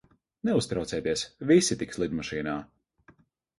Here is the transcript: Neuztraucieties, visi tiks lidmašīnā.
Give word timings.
Neuztraucieties, 0.47 1.27
visi 1.53 1.79
tiks 1.83 2.01
lidmašīnā. 2.07 2.59